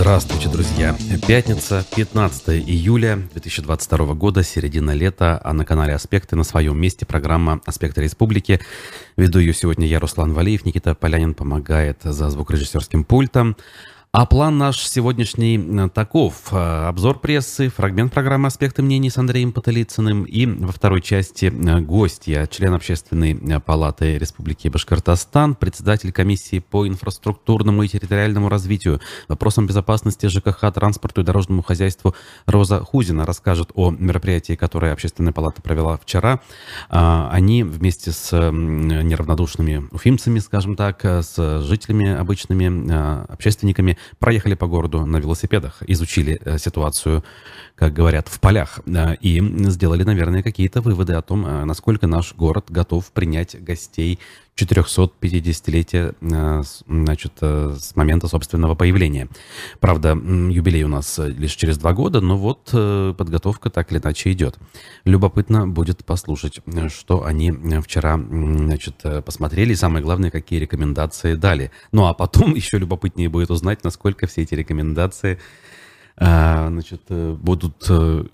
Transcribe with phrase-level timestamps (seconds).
[0.00, 0.96] Здравствуйте, друзья!
[1.28, 7.60] Пятница, 15 июля 2022 года, середина лета, а на канале «Аспекты» на своем месте программа
[7.66, 8.62] «Аспекты Республики».
[9.18, 13.58] Веду ее сегодня я, Руслан Валиев, Никита Полянин помогает за звукорежиссерским пультом.
[14.12, 16.52] А план наш сегодняшний э, таков.
[16.52, 21.80] Э, обзор прессы, фрагмент программы «Аспекты мнений» с Андреем Потылицыным и во второй части э,
[21.80, 30.26] гостья, член Общественной палаты Республики Башкортостан, председатель комиссии по инфраструктурному и территориальному развитию, вопросам безопасности
[30.26, 36.40] ЖКХ, транспорту и дорожному хозяйству Роза Хузина расскажет о мероприятии, которое Общественная палата провела вчера.
[36.88, 45.18] Они вместе с неравнодушными уфимцами, скажем так, с жителями обычными, общественниками проехали по городу на
[45.18, 47.22] велосипедах, изучили э, ситуацию,
[47.80, 52.34] как говорят, в полях, э, и сделали, наверное, какие-то выводы о том, э, насколько наш
[52.34, 54.18] город готов принять гостей
[54.56, 56.14] 450-летия
[56.86, 59.28] значит, с момента собственного появления.
[59.78, 62.64] Правда, юбилей у нас лишь через два года, но вот
[63.16, 64.58] подготовка так или иначе идет.
[65.06, 71.70] Любопытно будет послушать, что они вчера значит, посмотрели, и самое главное, какие рекомендации дали.
[71.90, 75.38] Ну а потом еще любопытнее будет узнать, насколько все эти рекомендации
[76.20, 78.24] значит, э, будут э,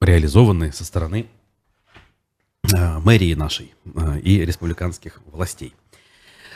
[0.00, 1.26] реализованы со стороны
[2.74, 5.74] а, мэрии нашей а, и республиканских властей.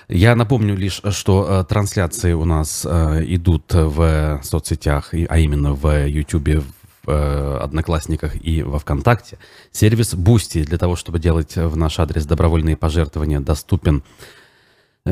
[0.08, 6.62] Я напомню лишь, что трансляции у нас идут в соцсетях, а именно в YouTube,
[7.06, 9.38] в Одноклассниках и во Вконтакте.
[9.72, 14.02] Сервис Boosty для того, чтобы делать в наш адрес добровольные пожертвования, доступен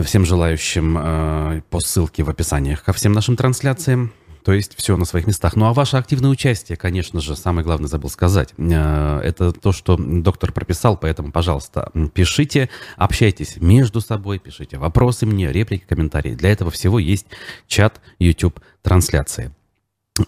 [0.00, 4.12] всем желающим э, по ссылке в описаниях ко всем нашим трансляциям.
[4.44, 5.56] То есть все на своих местах.
[5.56, 8.54] Ну а ваше активное участие, конечно же, самое главное забыл сказать.
[8.58, 15.52] Э, это то, что доктор прописал, поэтому, пожалуйста, пишите, общайтесь между собой, пишите вопросы мне,
[15.52, 16.34] реплики, комментарии.
[16.34, 17.26] Для этого всего есть
[17.66, 19.52] чат YouTube трансляции.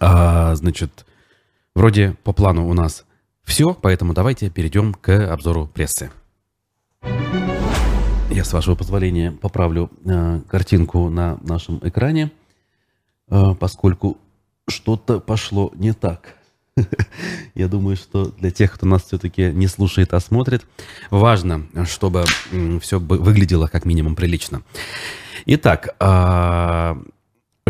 [0.00, 1.04] А, значит,
[1.74, 3.04] вроде по плану у нас
[3.44, 6.10] все, поэтому давайте перейдем к обзору прессы.
[8.30, 12.32] Я, с вашего позволения, поправлю э, картинку на нашем экране,
[13.58, 14.18] поскольку
[14.68, 16.36] что-то пошло не так.
[17.54, 20.66] Я думаю, что для тех, кто нас все-таки не слушает, а смотрит,
[21.10, 22.24] важно, чтобы
[22.80, 24.62] все выглядело как минимум прилично.
[25.46, 26.94] Итак, э,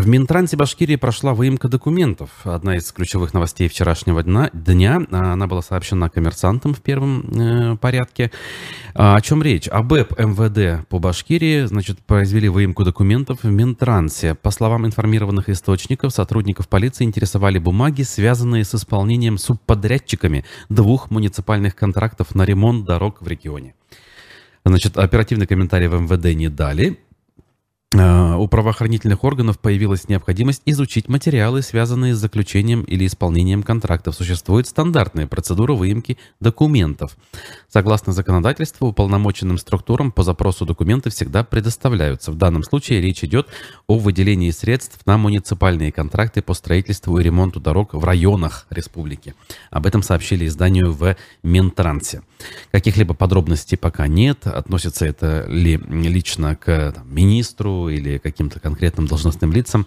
[0.04, 2.28] в Минтрансе Башкирии прошла выемка документов.
[2.44, 4.50] Одна из ключевых новостей вчерашнего дня.
[4.52, 8.30] дня она была сообщена коммерсантам в первом э, порядке.
[8.92, 9.66] А, о чем речь?
[9.66, 14.34] АБЭП МВД по Башкирии значит, произвели выемку документов в Минтрансе.
[14.34, 22.34] По словам информированных источников, сотрудников полиции интересовали бумаги, связанные с исполнением субподрядчиками двух муниципальных контрактов
[22.34, 23.74] на ремонт дорог в регионе.
[24.66, 26.98] Значит, оперативный комментарий в МВД не дали.
[27.94, 34.16] Э, у правоохранительных органов появилась необходимость изучить материалы, связанные с заключением или исполнением контрактов.
[34.16, 37.16] Существует стандартная процедура выемки документов.
[37.68, 42.32] Согласно законодательству, уполномоченным структурам по запросу документы всегда предоставляются.
[42.32, 43.46] В данном случае речь идет
[43.86, 49.34] о выделении средств на муниципальные контракты по строительству и ремонту дорог в районах республики.
[49.70, 52.22] Об этом сообщили изданию в Минтрансе.
[52.72, 54.46] Каких-либо подробностей пока нет.
[54.46, 59.86] Относится это ли лично к там, министру, или каким-то конкретным должностным лицам,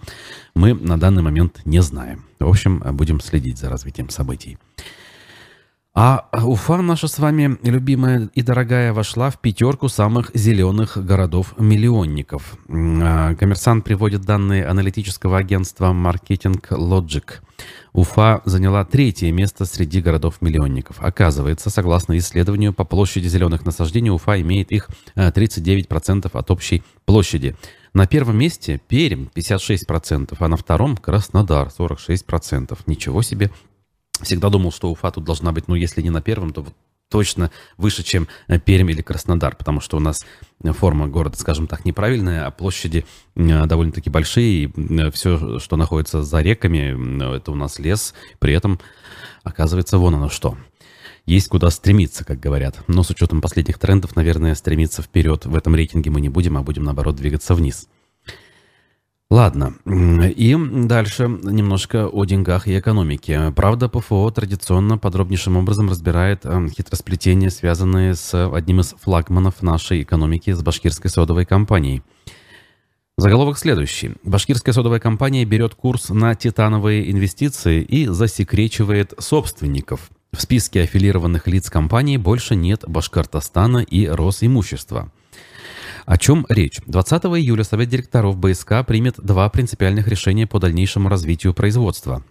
[0.54, 2.24] мы на данный момент не знаем.
[2.38, 4.58] В общем, будем следить за развитием событий.
[6.00, 12.56] А Уфа наша с вами, любимая и дорогая, вошла в пятерку самых зеленых городов-миллионников.
[12.68, 17.24] А, коммерсант приводит данные аналитического агентства Marketing Logic.
[17.92, 20.98] Уфа заняла третье место среди городов-миллионников.
[21.00, 27.56] Оказывается, согласно исследованию, по площади зеленых насаждений Уфа имеет их 39% от общей площади.
[27.92, 32.78] На первом месте Пермь 56%, а на втором Краснодар 46%.
[32.86, 33.50] Ничего себе.
[34.22, 36.66] Всегда думал, что Уфа тут должна быть, ну, если не на первом, то
[37.08, 40.24] точно выше, чем э, Пермь или Краснодар, потому что у нас
[40.62, 46.22] форма города, скажем так, неправильная, а площади э, довольно-таки большие, и э, все, что находится
[46.22, 48.80] за реками, это у нас лес, при этом
[49.42, 50.56] оказывается вон оно что.
[51.24, 52.82] Есть куда стремиться, как говорят.
[52.86, 56.62] Но с учетом последних трендов, наверное, стремиться вперед в этом рейтинге мы не будем, а
[56.62, 57.86] будем, наоборот, двигаться вниз.
[59.30, 63.52] Ладно, и дальше немножко о деньгах и экономике.
[63.54, 70.52] Правда, ПФО традиционно подробнейшим образом разбирает э, хитросплетения, связанные с одним из флагманов нашей экономики,
[70.52, 72.02] с башкирской содовой компанией.
[73.18, 74.12] Заголовок следующий.
[74.22, 80.08] Башкирская содовая компания берет курс на титановые инвестиции и засекречивает собственников.
[80.32, 85.10] В списке аффилированных лиц компании больше нет Башкортостана и Росимущества.
[86.08, 86.80] О чем речь?
[86.86, 92.24] 20 июля Совет директоров БСК примет два принципиальных решения по дальнейшему развитию производства.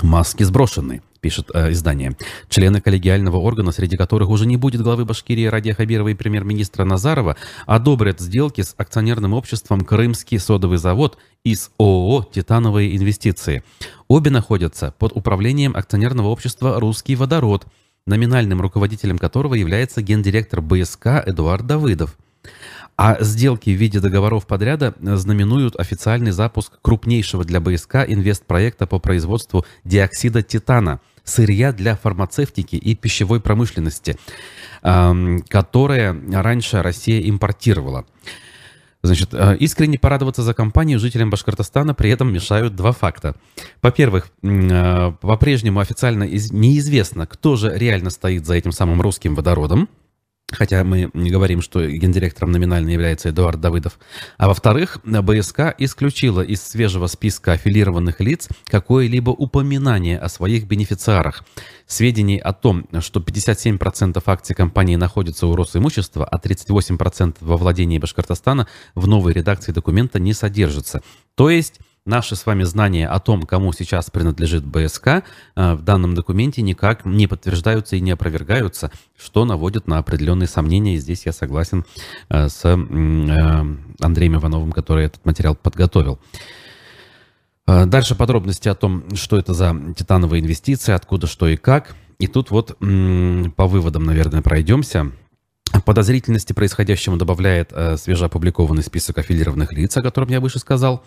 [0.00, 2.16] Маски сброшены, пишет э, издание.
[2.48, 7.36] Члены коллегиального органа, среди которых уже не будет главы Башкирии Радия Хабирова и премьер-министра Назарова,
[7.66, 13.62] одобрят сделки с акционерным обществом «Крымский содовый завод» из ООО «Титановые инвестиции».
[14.08, 17.66] Обе находятся под управлением акционерного общества «Русский водород»,
[18.06, 22.16] номинальным руководителем которого является гендиректор БСК Эдуард Давыдов.
[23.02, 29.64] А сделки в виде договоров подряда знаменуют официальный запуск крупнейшего для БСК инвестпроекта по производству
[29.84, 34.18] диоксида титана, сырья для фармацевтики и пищевой промышленности,
[34.82, 38.04] которое раньше Россия импортировала.
[39.02, 43.34] Значит, э, искренне порадоваться за компанию жителям Башкортостана при этом мешают два факта.
[43.80, 49.88] Во-первых, э, по-прежнему официально неизвестно, кто же реально стоит за этим самым русским водородом,
[50.52, 53.98] хотя мы не говорим, что гендиректором номинально является Эдуард Давыдов.
[54.38, 61.44] А во-вторых, БСК исключила из свежего списка аффилированных лиц какое-либо упоминание о своих бенефициарах.
[61.86, 68.68] Сведений о том, что 57% акций компании находятся у Росимущества, а 38% во владении Башкортостана
[68.94, 71.02] в новой редакции документа не содержится.
[71.34, 71.80] То есть
[72.10, 75.22] Наши с вами знания о том, кому сейчас принадлежит БСК,
[75.54, 80.96] э, в данном документе никак не подтверждаются и не опровергаются, что наводит на определенные сомнения.
[80.96, 81.84] И здесь я согласен
[82.28, 82.72] э, с э,
[84.00, 86.18] Андреем Ивановым, который этот материал подготовил.
[87.64, 91.94] Дальше подробности о том, что это за титановые инвестиции, откуда, что и как.
[92.18, 95.12] И тут вот по выводам, наверное, пройдемся.
[95.84, 101.04] Подозрительности происходящему добавляет свежеопубликованный список аффилированных лиц, о котором я выше сказал.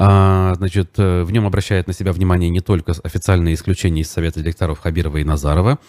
[0.00, 4.38] А, значит, э, в нем обращает на себя внимание не только официальные исключения из Совета
[4.38, 5.80] директоров Хабирова и Назарова.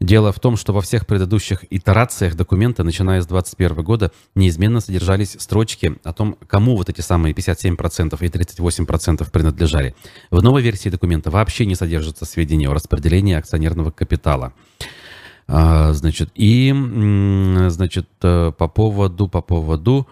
[0.00, 5.36] Дело в том, что во всех предыдущих итерациях документа, начиная с 2021 года, неизменно содержались
[5.38, 9.94] строчки о том, кому вот эти самые 57% и 38% принадлежали.
[10.30, 14.52] В новой версии документа вообще не содержатся сведения о распределении акционерного капитала.
[15.48, 16.70] А, значит, и,
[17.68, 20.06] значит, э, по поводу, по поводу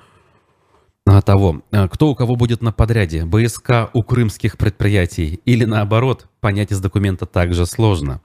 [1.05, 6.73] того, э, кто у кого будет на подряде, БСК у крымских предприятий или наоборот, понять
[6.73, 8.21] из документа также сложно.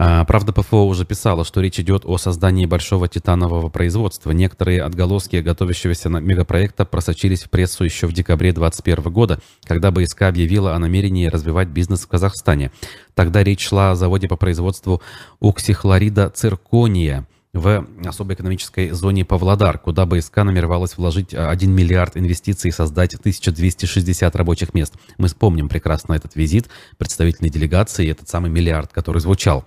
[0.00, 4.30] А, правда, ПФО уже писала, что речь идет о создании большого титанового производства.
[4.30, 10.74] Некоторые отголоски готовящегося мегапроекта просочились в прессу еще в декабре 2021 года, когда БСК объявила
[10.74, 12.70] о намерении развивать бизнес в Казахстане.
[13.14, 15.02] Тогда речь шла о заводе по производству
[15.40, 22.72] уксихлорида циркония– в особой экономической зоне Павлодар, куда БСК намеревалась вложить 1 миллиард инвестиций и
[22.72, 24.94] создать 1260 рабочих мест.
[25.16, 26.68] Мы вспомним прекрасно этот визит
[26.98, 29.64] представительной делегации этот самый миллиард, который звучал.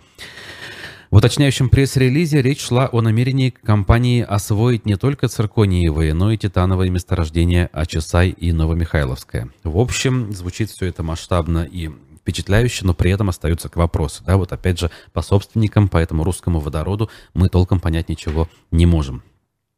[1.09, 6.89] В уточняющем пресс-релизе речь шла о намерении компании освоить не только циркониевые, но и титановые
[6.89, 9.49] месторождения Ачесай и Новомихайловское.
[9.65, 14.23] В общем, звучит все это масштабно и впечатляюще, но при этом остаются к вопросу.
[14.25, 18.85] Да, вот опять же, по собственникам, по этому русскому водороду мы толком понять ничего не
[18.85, 19.23] можем.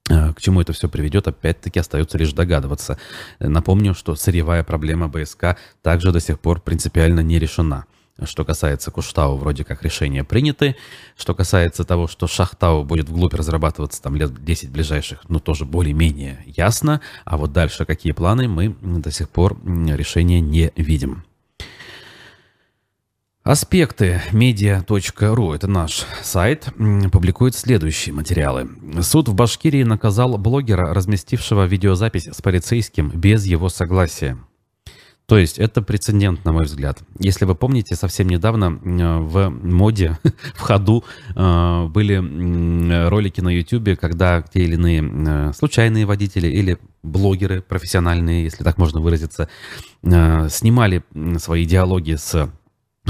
[0.09, 2.97] Э, к чему это все приведет, опять-таки остается лишь догадываться.
[3.39, 7.85] Напомню, что сырьевая проблема БСК также до сих пор принципиально не решена.
[8.21, 10.75] Что касается Куштау, вроде как решения приняты.
[11.17, 16.43] Что касается того, что Шахтау будет вглубь разрабатываться там лет 10 ближайших, ну тоже более-менее
[16.45, 17.01] ясно.
[17.25, 21.23] А вот дальше какие планы, мы до сих пор решения не видим.
[23.43, 26.69] Аспекты медиа.ру, это наш сайт,
[27.11, 28.69] публикует следующие материалы.
[29.01, 34.37] Суд в Башкирии наказал блогера, разместившего видеозапись с полицейским без его согласия.
[35.25, 36.99] То есть это прецедент, на мой взгляд.
[37.19, 40.17] Если вы помните, совсем недавно в моде,
[40.55, 41.03] в ходу
[41.35, 48.45] э, были ролики на YouTube, когда те или иные э, случайные водители или блогеры профессиональные,
[48.45, 49.49] если так можно выразиться,
[50.01, 51.03] э, снимали
[51.39, 52.49] свои диалоги с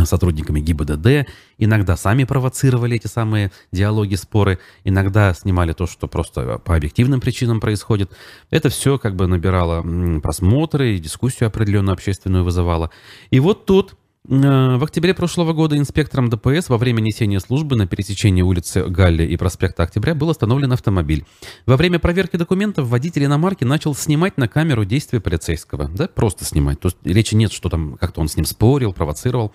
[0.05, 6.75] сотрудниками ГИБДД, иногда сами провоцировали эти самые диалоги, споры, иногда снимали то, что просто по
[6.75, 8.11] объективным причинам происходит.
[8.49, 9.83] Это все как бы набирало
[10.19, 12.89] просмотры, дискуссию определенную общественную вызывало.
[13.29, 18.41] И вот тут в октябре прошлого года инспектором ДПС во время несения службы на пересечении
[18.41, 21.25] улицы Галли и проспекта Октября был остановлен автомобиль.
[21.65, 25.89] Во время проверки документов водитель иномарки начал снимать на камеру действия полицейского.
[25.89, 26.79] Да, просто снимать.
[26.79, 29.53] То есть речи нет, что там как-то он с ним спорил, провоцировал.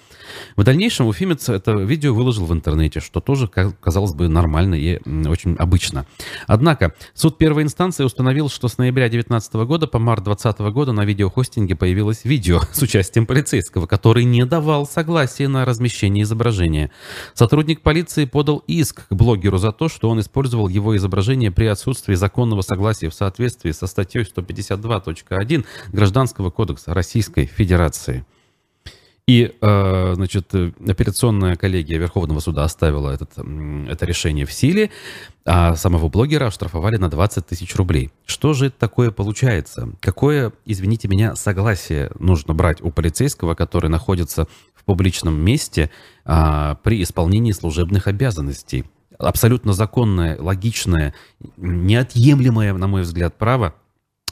[0.54, 5.56] В дальнейшем уфимец это видео выложил в интернете, что тоже, казалось бы, нормально и очень
[5.56, 6.04] обычно.
[6.46, 11.06] Однако суд первой инстанции установил, что с ноября 2019 года по март 2020 года на
[11.06, 16.90] видеохостинге появилось видео с участием полицейского, который не дал давал согласие на размещение изображения.
[17.32, 22.14] Сотрудник полиции подал иск к блогеру за то, что он использовал его изображение при отсутствии
[22.14, 28.24] законного согласия в соответствии со статьей 152.1 Гражданского кодекса Российской Федерации.
[29.28, 34.90] И, э, значит, операционная коллегия Верховного суда оставила этот, это решение в силе,
[35.44, 38.10] а самого блогера оштрафовали на 20 тысяч рублей.
[38.24, 39.90] Что же такое получается?
[40.00, 45.90] Какое, извините меня, согласие нужно брать у полицейского, который находится в публичном месте
[46.24, 48.86] а, при исполнении служебных обязанностей?
[49.18, 51.12] Абсолютно законное, логичное,
[51.58, 53.74] неотъемлемое, на мой взгляд, право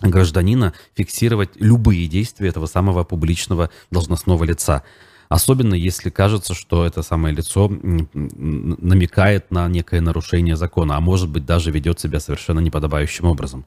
[0.02, 4.82] гражданина фиксировать любые действия этого самого публичного должностного лица.
[5.28, 11.44] Особенно если кажется, что это самое лицо намекает на некое нарушение закона, а может быть
[11.44, 13.64] даже ведет себя совершенно неподобающим образом.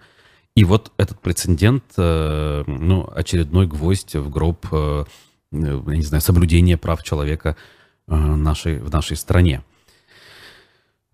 [0.55, 5.05] И вот этот прецедент, э, ну, очередной гвоздь в гроб, э,
[5.51, 7.55] я не знаю, соблюдения прав человека
[8.07, 9.63] э, нашей, в нашей стране.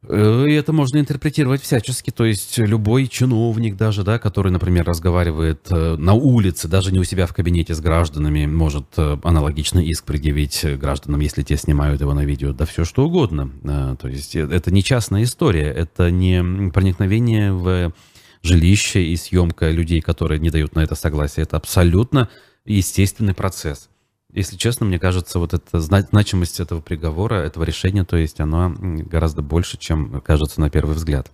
[0.07, 5.67] Э, и это можно интерпретировать всячески, то есть любой чиновник даже, да, который, например, разговаривает
[5.69, 10.05] э, на улице, даже не у себя в кабинете с гражданами, может э, аналогичный иск
[10.05, 13.51] предъявить гражданам, если те снимают его на видео, да все что угодно.
[13.99, 17.93] То есть это не частная история, это не проникновение в
[18.41, 21.43] жилище и съемка людей, которые не дают на это согласие.
[21.43, 22.29] Это абсолютно
[22.65, 23.89] естественный процесс.
[24.35, 29.41] Если честно, мне кажется, вот эта значимость этого приговора, этого решения, то есть она гораздо
[29.41, 31.31] больше, чем кажется на первый взгляд.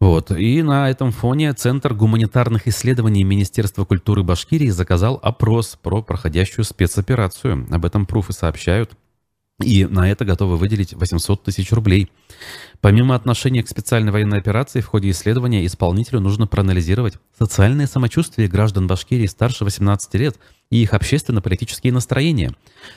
[0.00, 0.30] Вот.
[0.32, 7.66] И на этом фоне Центр гуманитарных исследований Министерства культуры Башкирии заказал опрос про проходящую спецоперацию.
[7.70, 8.92] Об этом пруфы сообщают.
[9.62, 12.10] И на это готовы выделить 800 тысяч рублей.
[12.80, 18.88] Помимо отношения к специальной военной операции, в ходе исследования исполнителю нужно проанализировать социальное самочувствие граждан
[18.88, 20.38] Башкирии старше 18 лет
[20.70, 22.52] и их общественно-политические настроения,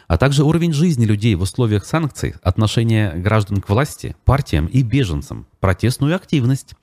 [0.08, 5.46] а также уровень жизни людей в условиях санкций, отношение граждан к власти, партиям и беженцам,
[5.60, 6.74] протестную активность.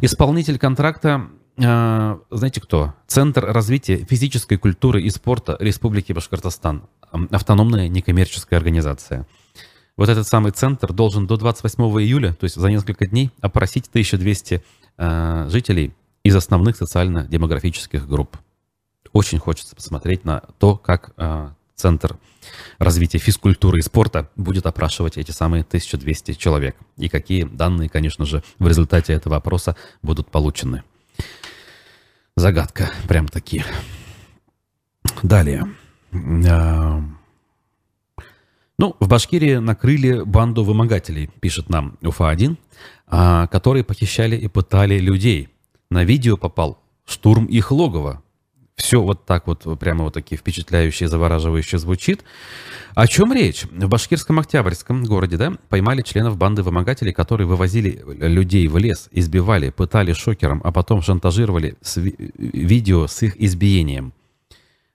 [0.00, 1.28] Исполнитель контракта
[1.58, 2.94] знаете кто?
[3.06, 6.84] Центр развития физической культуры и спорта Республики Башкортостан
[7.30, 9.26] автономная некоммерческая организация.
[9.96, 14.62] Вот этот самый центр должен до 28 июля, то есть за несколько дней, опросить 1200
[14.98, 18.36] э, жителей из основных социально-демографических групп.
[19.12, 21.48] Очень хочется посмотреть на то, как э,
[21.78, 22.18] Центр
[22.80, 26.76] развития физкультуры и спорта будет опрашивать эти самые 1200 человек.
[26.96, 30.82] И какие данные, конечно же, в результате этого опроса будут получены.
[32.38, 33.64] Загадка, прям таки.
[35.24, 35.66] Далее.
[36.48, 37.02] А,
[38.78, 42.56] ну, в Башкирии накрыли банду вымогателей, пишет нам УФА-1,
[43.08, 45.48] а, которые похищали и пытали людей.
[45.90, 48.22] На видео попал штурм их логова.
[48.78, 52.22] Все вот так вот, прямо вот такие впечатляющие, завораживающие звучит.
[52.94, 53.64] О чем речь?
[53.64, 59.70] В башкирском Октябрьском городе, да, поймали членов банды вымогателей, которые вывозили людей в лес, избивали,
[59.70, 64.12] пытали шокером, а потом шантажировали с видео с их избиением.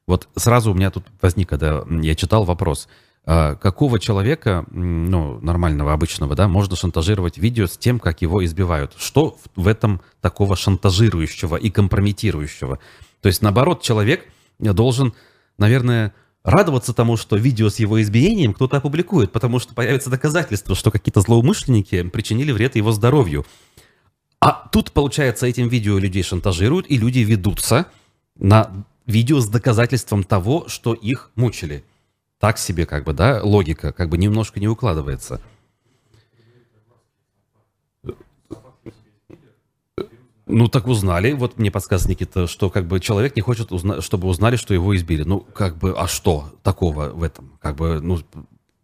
[0.08, 2.88] Вот сразу у меня тут возник, когда я читал вопрос,
[3.26, 8.94] а какого человека, ну, нормального, обычного, да, можно шантажировать видео с тем, как его избивают?
[8.98, 12.80] Что в этом такого шантажирующего и компрометирующего?
[13.24, 14.28] То есть, наоборот, человек
[14.60, 15.14] должен,
[15.58, 16.14] наверное,
[16.44, 21.22] радоваться тому, что видео с его избиением кто-то опубликует, потому что появится доказательство, что какие-то
[21.22, 23.46] злоумышленники причинили вред его здоровью.
[24.42, 27.88] А тут, получается, этим видео людей шантажируют, и люди ведутся
[28.36, 31.86] на видео с доказательством того, что их мучили.
[32.42, 35.40] Так себе, как бы, да, логика, как бы немножко не укладывается.
[40.56, 41.32] Ну, так узнали.
[41.32, 44.96] Вот мне подсказывает Никита, что как бы человек не хочет, узна- чтобы узнали, что его
[44.96, 45.24] избили.
[45.24, 47.54] Ну, как бы, а что такого в этом?
[47.60, 48.20] Как бы, ну,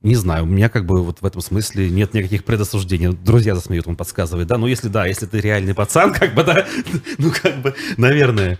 [0.02, 3.10] не знаю, у меня как бы вот в этом смысле нет никаких предосуждений.
[3.10, 4.58] Друзья засмеют, он подсказывает, да?
[4.58, 6.66] Ну, если да, если ты реальный пацан, как бы, да,
[7.20, 8.58] ну, как бы, наверное.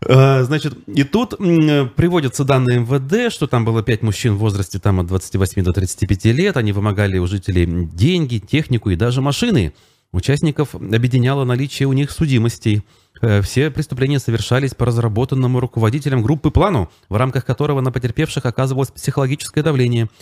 [0.00, 4.98] А, значит, и тут приводятся данные МВД, что там было пять мужчин в возрасте там
[5.00, 6.56] от 28 до 35 лет.
[6.56, 9.74] Они вымогали у жителей деньги, технику и даже машины.
[10.14, 12.82] Участников объединяло наличие у них судимостей.
[13.20, 18.90] Э, все преступления совершались по разработанному руководителем группы плану, в рамках которого на потерпевших оказывалось
[18.90, 20.08] психологическое давление–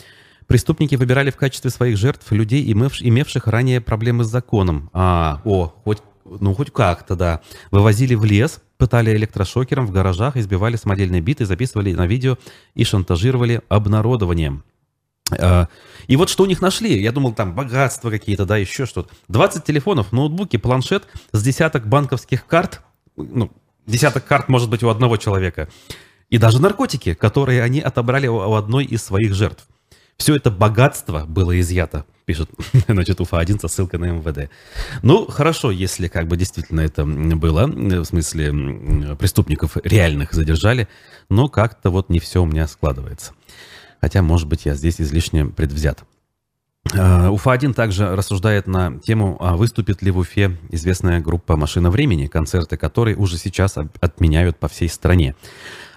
[0.47, 4.89] Преступники выбирали в качестве своих жертв людей, имевших ранее проблемы с законом.
[4.93, 7.41] А, о, хоть, ну хоть как-то, да.
[7.71, 12.37] Вывозили в лес, пытали электрошокером в гаражах, избивали самодельные биты, записывали на видео
[12.75, 14.63] и шантажировали обнародованием.
[15.39, 15.67] А,
[16.07, 17.01] и вот что у них нашли.
[17.01, 19.13] Я думал, там богатства какие-то, да, еще что-то.
[19.27, 22.81] 20 телефонов, ноутбуки, планшет с десяток банковских карт.
[23.15, 23.51] Ну,
[23.85, 25.69] десяток карт может быть у одного человека
[26.33, 29.67] и даже наркотики, которые они отобрали у одной из своих жертв.
[30.17, 32.49] Все это богатство было изъято, пишет,
[32.87, 34.49] значит, УФА-1 со ссылкой на МВД.
[35.03, 40.87] Ну, хорошо, если как бы действительно это было, в смысле преступников реальных задержали,
[41.29, 43.33] но как-то вот не все у меня складывается.
[44.03, 46.03] Хотя, может быть, я здесь излишне предвзят.
[46.93, 52.27] Э, Уфа-1 также рассуждает на тему, а выступит ли в Уфе известная группа «Машина времени»,
[52.27, 55.35] концерты которой уже сейчас отменяют по всей стране.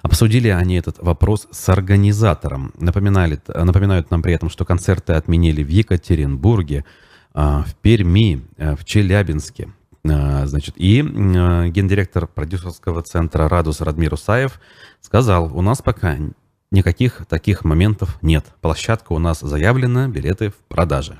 [0.03, 2.71] Обсудили они этот вопрос с организатором.
[2.79, 6.85] Напоминали, напоминают нам при этом, что концерты отменили в Екатеринбурге,
[7.33, 9.67] а, в Перми, э, в Челябинске.
[10.05, 14.61] Э, значит, и гендиректор продюсерского центра «Радус» Радмир Усаев
[15.01, 16.15] сказал, у нас пока
[16.69, 18.45] Никаких таких моментов нет.
[18.61, 21.19] Площадка у нас заявлена, билеты в продаже.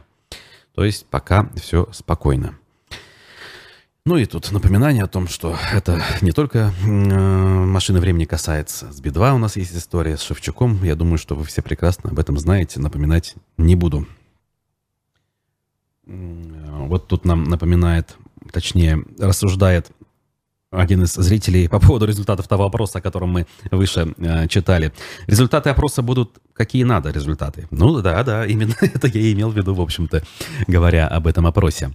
[0.75, 2.57] То есть пока все спокойно.
[4.05, 8.91] Ну и тут напоминание о том, что это не только э, машины времени касается.
[8.93, 10.81] С Би-2 у нас есть история с Шевчуком.
[10.83, 12.79] Я думаю, что вы все прекрасно об этом знаете.
[12.79, 14.07] Напоминать не буду.
[16.05, 18.15] Вот тут нам напоминает,
[18.53, 19.91] точнее, рассуждает
[20.71, 24.91] один из зрителей по поводу результатов того опроса, о котором мы выше э, читали.
[25.25, 27.67] Результаты опроса будут какие надо результаты.
[27.71, 30.23] Ну да, да, именно это я и имел в виду, в общем-то,
[30.67, 31.91] говоря об этом опросе.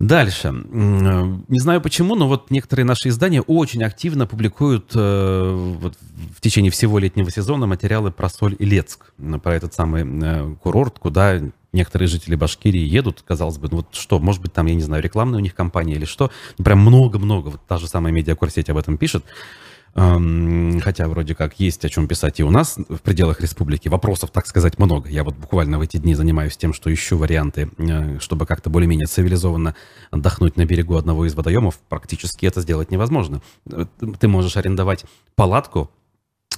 [0.00, 0.52] Дальше.
[0.52, 5.94] Не знаю почему, но вот некоторые наши издания очень активно публикуют э, вот,
[6.36, 11.40] в течение всего летнего сезона материалы про Соль Илецк, про этот самый э, курорт, куда
[11.72, 15.02] некоторые жители Башкирии едут, казалось бы, ну вот что, может быть, там, я не знаю,
[15.02, 18.96] рекламная у них компания или что, прям много-много, вот та же самая медиакурсеть об этом
[18.96, 19.24] пишет,
[19.94, 23.88] Хотя вроде как есть о чем писать и у нас в пределах республики.
[23.88, 25.08] Вопросов, так сказать, много.
[25.08, 29.06] Я вот буквально в эти дни занимаюсь тем, что ищу варианты, э, чтобы как-то более-менее
[29.06, 29.76] цивилизованно
[30.10, 31.78] отдохнуть на берегу одного из водоемов.
[31.88, 33.40] Практически это сделать невозможно.
[33.70, 33.86] Э,
[34.18, 35.04] ты можешь арендовать
[35.36, 35.90] палатку,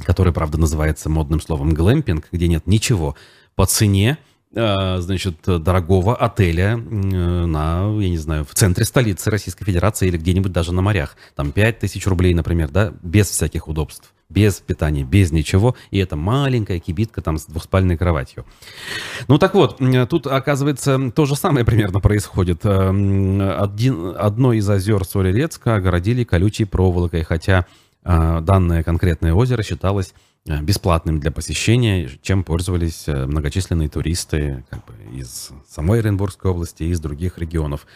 [0.05, 3.17] которая, правда, называется модным словом глэмпинг, где нет ничего,
[3.55, 4.17] по цене,
[4.57, 10.73] значит, дорогого отеля на, я не знаю, в центре столицы Российской Федерации или где-нибудь даже
[10.73, 11.17] на морях.
[11.35, 15.77] Там 5 тысяч рублей, например, да, без всяких удобств, без питания, без ничего.
[15.91, 18.47] И это маленькая кибитка там с двухспальной кроватью.
[19.29, 22.61] Ну так вот, тут, оказывается, то же самое примерно происходит.
[22.65, 27.67] Э, один, одно из озер Солерецка огородили колючей проволокой, хотя
[28.05, 30.15] данное конкретное озеро считалось
[30.47, 36.91] бесплатным для посещения, чем пользовались э, многочисленные туристы как бы, из самой Оренбургской области и
[36.91, 37.87] из других регионов.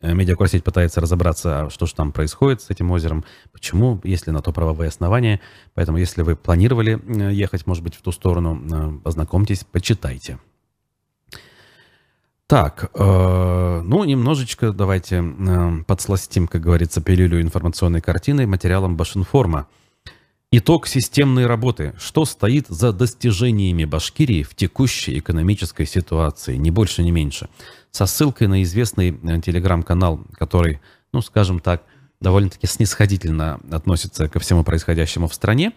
[0.00, 4.32] Э, Медиакорсеть пытается разобраться, а что же там происходит с этим озером, почему, есть ли
[4.32, 5.40] на то правовые основания.
[5.74, 7.00] Поэтому, если вы планировали
[7.32, 10.38] ехать, может быть, в ту сторону, познакомьтесь, почитайте.
[12.50, 19.68] Так, э, ну, немножечко давайте э, подсластим, как говорится, пилюлю информационной картины материалом Башинформа.
[20.52, 21.94] Итог системной работы.
[21.96, 27.48] Что стоит за достижениями Башкирии в текущей экономической ситуации, ни больше, ни меньше.
[27.92, 30.80] Со ссылкой на известный э, телеграм-канал, который,
[31.12, 31.84] ну, скажем так,
[32.20, 35.70] довольно-таки снисходительно относится ко всему происходящему в стране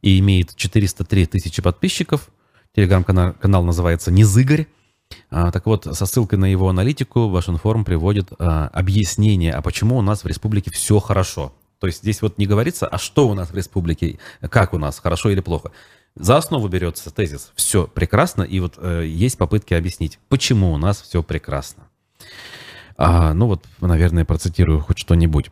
[0.00, 2.28] и имеет 403 тысячи подписчиков.
[2.76, 4.68] Телеграм-канал канал называется «Низыгорь».
[5.28, 10.02] А, так вот, со ссылкой на его аналитику Вашинформ приводит а, объяснение, а почему у
[10.02, 11.52] нас в республике все хорошо.
[11.84, 14.18] То есть здесь вот не говорится, а что у нас в республике,
[14.48, 15.70] как у нас, хорошо или плохо.
[16.14, 21.02] За основу берется тезис «все прекрасно», и вот э, есть попытки объяснить, почему у нас
[21.02, 21.82] все прекрасно.
[22.96, 25.50] А, ну вот, наверное, процитирую хоть что-нибудь.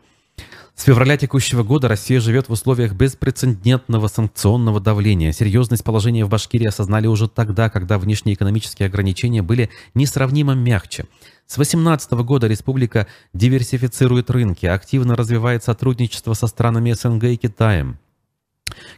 [0.74, 5.32] С февраля текущего года Россия живет в условиях беспрецедентного санкционного давления.
[5.32, 11.04] Серьезность положения в Башкирии осознали уже тогда, когда внешнеэкономические ограничения были несравнимо мягче.
[11.46, 17.98] С 2018 года республика диверсифицирует рынки, активно развивает сотрудничество со странами СНГ и Китаем.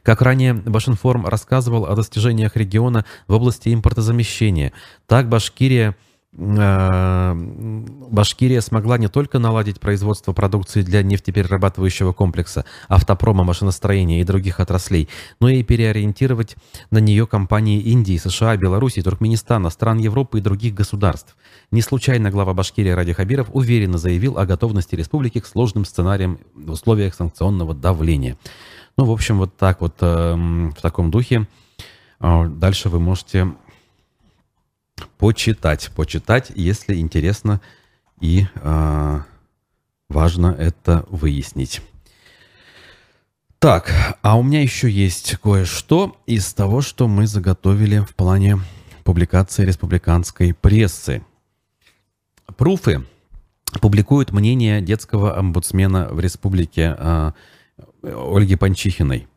[0.05, 4.73] Как ранее Башинформ рассказывал о достижениях региона в области импортозамещения,
[5.07, 5.97] так Башкирия–
[8.11, 15.09] Башкирия смогла не только наладить производство продукции для нефтеперерабатывающего комплекса, автопрома, машиностроения и других отраслей,
[15.39, 16.57] но и переориентировать
[16.91, 21.37] на нее компании Индии, США, Беларуси, Туркменистана, стран Европы и других государств.
[21.71, 26.73] Не случайно глава Башкирии Ради Хабиров уверенно заявил о готовности республики к сложным сценариям в
[26.73, 28.37] условиях санкционного давления.
[28.97, 31.47] Ну, в общем, вот так вот э, в таком духе.
[32.21, 33.55] Э, дальше вы можете
[35.19, 37.61] почитать, почитать, если интересно
[38.21, 39.21] и э,
[40.09, 41.83] важно это выяснить.
[43.59, 48.59] Так, а у меня еще есть кое-что из того, что мы заготовили в плане
[49.05, 51.25] публикации республиканской прессы.
[52.57, 53.05] Пруфы
[53.81, 57.33] публикуют мнение детского омбудсмена в республике э,
[58.03, 59.29] Ольги Панчихиной.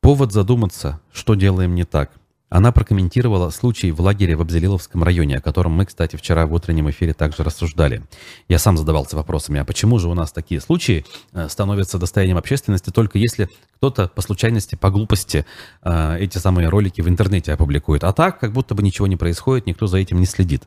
[0.00, 2.10] Повод задуматься, что делаем не так.
[2.50, 6.88] Она прокомментировала случай в лагере в Абзелиловском районе, о котором мы, кстати, вчера в утреннем
[6.90, 8.02] эфире также рассуждали.
[8.48, 12.90] Я сам задавался вопросами, а почему же у нас такие случаи э, становятся достоянием общественности
[12.90, 15.46] только если кто-то по случайности, по глупости
[15.82, 18.04] э, эти самые ролики в интернете опубликует.
[18.04, 20.62] А так, как будто бы ничего не происходит, никто за этим не следит.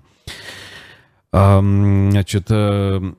[1.32, 3.14] Значит, э,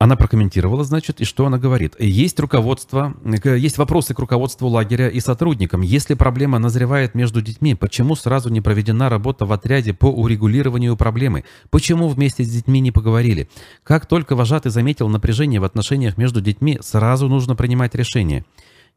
[0.00, 1.96] она прокомментировала, значит, и что она говорит.
[1.98, 5.80] Есть руководство, есть вопросы к руководству лагеря и сотрудникам.
[5.80, 11.44] Если проблема назревает между детьми, почему сразу не проведена работа в отряде по урегулированию проблемы?
[11.70, 13.48] Почему вместе с детьми не поговорили?
[13.82, 18.44] Как только вожатый заметил напряжение в отношениях между детьми, сразу нужно принимать решение.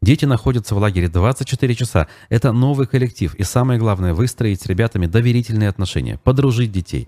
[0.04, 2.08] Дети находятся в лагере 24 часа.
[2.30, 3.34] Это новый коллектив.
[3.36, 7.08] И самое главное, выстроить с ребятами доверительные отношения, подружить детей.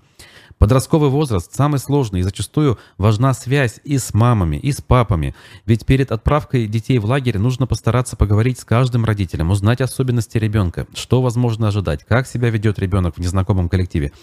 [0.64, 5.36] Подростковый возраст самый сложный, и зачастую важна связь и с мамами, и с папами.
[5.66, 10.88] Ведь перед отправкой детей в лагерь нужно постараться поговорить с каждым родителем, узнать особенности ребенка,
[10.94, 14.14] что возможно ожидать, как себя ведет ребенок в незнакомом коллективе,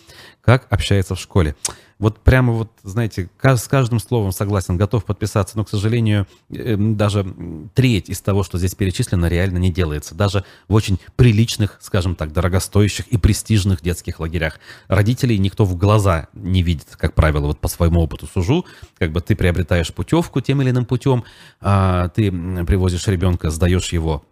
[0.41, 1.57] как общается в школе
[2.01, 7.27] вот прямо вот, знаете, с каждым словом согласен, готов подписаться, но, к сожалению, эм, даже
[7.75, 10.15] треть из того, что здесь перечислено, реально не делается.
[10.15, 14.59] Даже в очень приличных, скажем так, дорогостоящих и престижных детских лагерях.
[14.89, 18.65] Родителей никто в глаза не видит, как правило, вот по своему опыту сужу.
[18.99, 21.25] Как бы ты приобретаешь путевку тем или иным путем,
[21.61, 22.33] а ты
[22.65, 24.25] привозишь ребенка, сдаешь его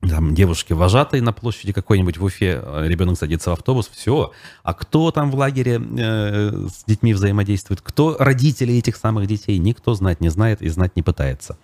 [0.00, 4.32] там девушки вожатой на площади какой-нибудь в Уфе, а ребенок садится в автобус, все.
[4.62, 9.94] А кто там в лагере э, с детьми взаимодействует, кто родители этих самых детей, никто
[9.94, 11.58] знать не знает и знать не пытается.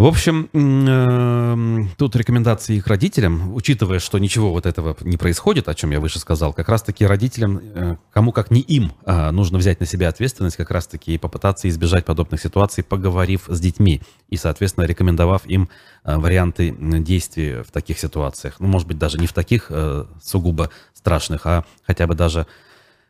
[0.00, 5.74] В общем, эм, тут рекомендации их родителям, учитывая, что ничего вот этого не происходит, о
[5.74, 9.78] чем я выше сказал, как раз-таки родителям, э, кому как не им, а, нужно взять
[9.78, 14.86] на себя ответственность как раз-таки и попытаться избежать подобных ситуаций, поговорив с детьми и, соответственно,
[14.86, 15.68] рекомендовав им
[16.04, 18.54] э, варианты действий в таких ситуациях.
[18.58, 22.46] Ну, может быть, даже не в таких э, сугубо страшных, а хотя бы даже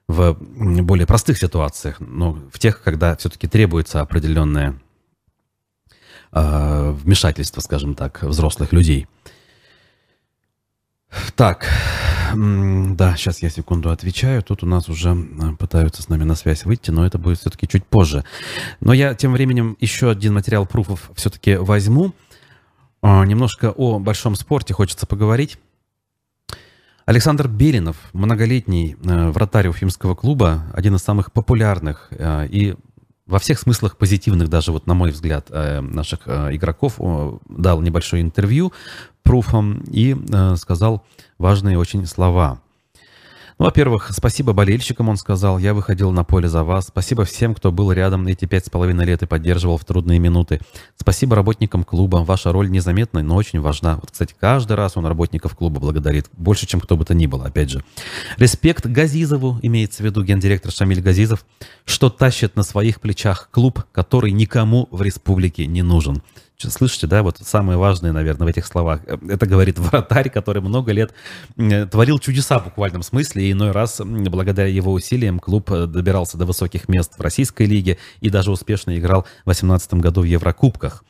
[0.09, 0.37] в
[0.83, 4.75] более простых ситуациях, но в тех, когда все-таки требуется определенная
[6.33, 9.07] э, вмешательства, скажем так, взрослых людей.
[11.35, 11.67] Так,
[12.35, 14.43] да, сейчас я секунду отвечаю.
[14.43, 17.67] Тут у нас уже э, пытаются с нами на связь выйти, но это будет все-таки
[17.67, 18.25] чуть позже.
[18.81, 22.13] Но я тем временем еще один материал пруфов все-таки возьму.
[23.03, 25.59] А, немножко о большом спорте хочется поговорить.
[27.07, 32.77] Александр Белинов, многолетний э, вратарь Уфимского клуба, один из самых популярных э, и
[33.31, 37.01] во всех смыслах позитивных, даже вот на мой взгляд, э, наших э, игроков,
[37.49, 38.73] дал небольшое интервью
[39.23, 41.05] пруфом и э, сказал
[41.39, 42.61] важные очень слова.
[43.61, 45.59] Ну, во-первых, спасибо болельщикам, он сказал.
[45.59, 46.87] Я выходил на поле за вас.
[46.87, 50.61] Спасибо всем, кто был рядом эти пять с половиной лет и поддерживал в трудные минуты.
[50.97, 52.25] Спасибо работникам клуба.
[52.25, 53.97] Ваша роль незаметна, но очень важна.
[53.97, 56.31] Вот, кстати, каждый раз он работников клуба благодарит.
[56.39, 57.85] Больше, чем кто бы то ни было, опять же.
[58.39, 61.45] Респект Газизову, имеется в виду гендиректор Шамиль Газизов,
[61.85, 66.23] что тащит на своих плечах клуб, который никому в республике не нужен.
[66.69, 69.01] Слышите, да, вот самое важное, наверное, в этих словах.
[69.07, 71.13] Это говорит вратарь, который много лет
[71.91, 76.45] творил чудеса в буквальном смысле, и иной раз, благодаря его усилиям, клуб э, добирался до
[76.45, 81.05] высоких мест в российской лиге и даже успешно играл в 2018 году в Еврокубках.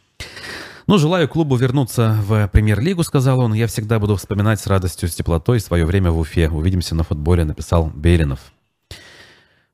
[0.87, 3.53] Ну, желаю клубу вернуться в премьер-лигу, сказал он.
[3.53, 6.49] Я всегда буду вспоминать с радостью, с теплотой свое время в Уфе.
[6.49, 8.41] Увидимся на футболе, написал Белинов.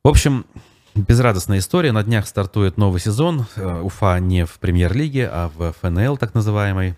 [0.05, 0.45] В общем,
[0.97, 1.93] Безрадостная история.
[1.93, 3.45] На днях стартует новый сезон.
[3.57, 6.97] Э, Уфа не в премьер-лиге, а в ФНЛ так называемой.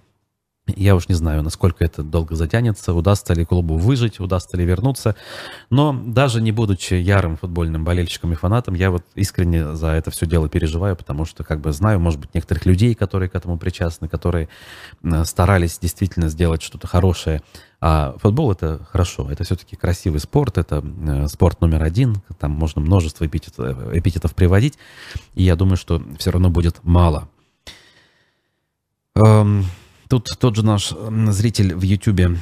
[0.77, 5.17] Я уж не знаю, насколько это долго затянется, удастся ли клубу выжить, удастся ли вернуться.
[5.71, 10.27] Но даже не будучи ярым футбольным болельщиком и фанатом, я вот искренне за это все
[10.27, 14.09] дело переживаю, потому что как бы знаю, может быть, некоторых людей, которые к этому причастны,
[14.09, 14.49] которые
[15.25, 17.43] старались действительно сделать что-то хорошее.
[17.81, 22.81] А футбол это хорошо, это все-таки красивый спорт, это э, спорт номер один, там можно
[22.81, 24.79] множество эпитетов, эпитетов приводить,
[25.35, 27.29] и я думаю, что все равно будет мало.
[29.15, 29.65] Эм,
[30.09, 30.95] Тут тот же наш
[31.29, 32.39] зритель в Ютубе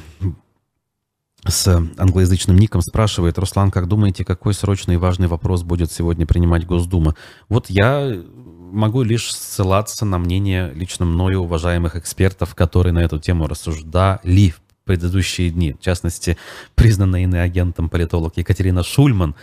[1.45, 6.65] с англоязычным ником спрашивает, Руслан, как думаете, какой срочный и важный вопрос будет сегодня принимать
[6.65, 7.15] Госдума?
[7.49, 8.23] Вот я
[8.71, 14.53] могу лишь ссылаться на мнение лично мною уважаемых экспертов, которые на эту тему рассуждали
[14.87, 15.73] предыдущие дни.
[15.73, 16.37] В частности,
[16.73, 19.35] признанный иноагентом политолог Екатерина Шульман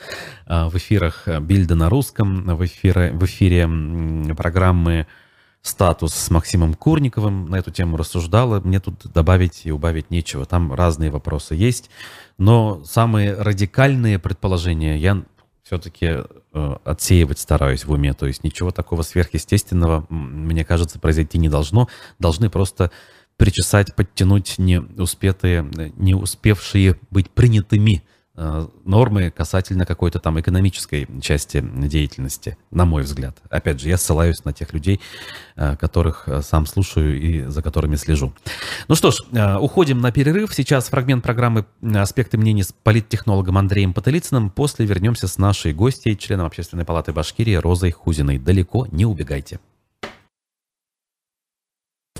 [0.46, 3.68] а, в эфирах Бильда на русском, в эфире, в эфире
[4.34, 5.06] программы
[5.64, 8.60] статус с Максимом Курниковым на эту тему рассуждала.
[8.60, 10.44] Мне тут добавить и убавить нечего.
[10.44, 11.90] Там разные вопросы есть.
[12.36, 15.22] Но самые радикальные предположения я
[15.62, 18.12] все-таки э, отсеивать стараюсь в уме.
[18.12, 21.88] То есть ничего такого сверхъестественного, мне кажется, произойти не должно.
[22.18, 22.90] Должны просто
[23.36, 28.02] причесать, подтянуть не успетые, не успевшие быть принятыми
[28.36, 33.38] Э, нормы касательно какой-то там экономической части деятельности, на мой взгляд.
[33.48, 35.00] Опять же, я ссылаюсь на тех людей,
[35.54, 38.34] э, которых э, сам слушаю и за которыми слежу.
[38.88, 39.22] Ну что ж,
[39.60, 40.52] уходим на перерыв.
[40.52, 44.50] Сейчас фрагмент программы «Аспекты мнений» с политтехнологом Андреем Потылицыным.
[44.50, 48.38] После вернемся с нашей гостьей, членом Общественной палаты Башкирии Розой Хузиной.
[48.38, 49.60] Далеко не убегайте.